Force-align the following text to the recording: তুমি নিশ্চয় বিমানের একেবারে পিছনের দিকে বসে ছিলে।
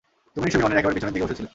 তুমি 0.33 0.43
নিশ্চয় 0.45 0.59
বিমানের 0.61 0.79
একেবারে 0.79 0.95
পিছনের 0.95 1.13
দিকে 1.15 1.25
বসে 1.25 1.37
ছিলে। 1.39 1.49